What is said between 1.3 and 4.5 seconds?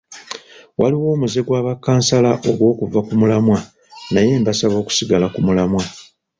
gwa bakkansala ogw'okuva ku mulamwa naye